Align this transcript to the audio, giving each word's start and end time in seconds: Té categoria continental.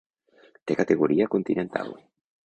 Té 0.71 0.77
categoria 0.79 1.27
continental. 1.35 1.93